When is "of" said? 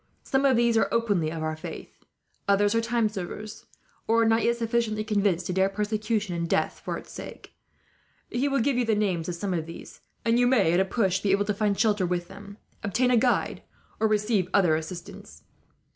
0.45-0.57, 1.31-1.43, 9.29-9.35, 9.53-9.67